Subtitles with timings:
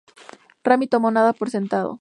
[0.63, 1.89] Rami tomó nada por sentado.